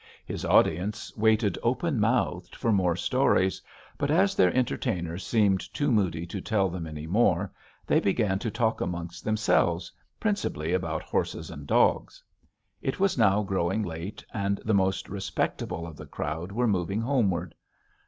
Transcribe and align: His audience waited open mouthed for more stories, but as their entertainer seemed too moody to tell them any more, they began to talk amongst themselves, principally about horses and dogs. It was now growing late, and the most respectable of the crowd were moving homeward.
His 0.25 0.43
audience 0.43 1.15
waited 1.15 1.59
open 1.61 1.99
mouthed 1.99 2.55
for 2.55 2.71
more 2.71 2.95
stories, 2.95 3.61
but 3.99 4.09
as 4.09 4.33
their 4.33 4.51
entertainer 4.57 5.19
seemed 5.19 5.71
too 5.75 5.91
moody 5.91 6.25
to 6.25 6.41
tell 6.41 6.69
them 6.69 6.87
any 6.87 7.05
more, 7.05 7.51
they 7.85 7.99
began 7.99 8.39
to 8.39 8.49
talk 8.49 8.81
amongst 8.81 9.23
themselves, 9.23 9.91
principally 10.19 10.73
about 10.73 11.03
horses 11.03 11.51
and 11.51 11.67
dogs. 11.67 12.23
It 12.81 12.99
was 12.99 13.15
now 13.15 13.43
growing 13.43 13.83
late, 13.83 14.25
and 14.33 14.59
the 14.65 14.73
most 14.73 15.07
respectable 15.07 15.85
of 15.85 15.97
the 15.97 16.07
crowd 16.07 16.51
were 16.51 16.65
moving 16.67 17.01
homeward. 17.01 17.53